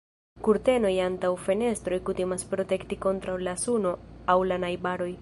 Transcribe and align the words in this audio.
Kurtenoj 0.45 0.93
antaŭ 1.07 1.31
fenestroj 1.49 2.01
kutimas 2.09 2.49
protekti 2.55 3.01
kontraŭ 3.07 3.39
la 3.49 3.55
suno 3.69 3.97
aŭ 4.37 4.43
la 4.53 4.63
najbaroj. 4.69 5.09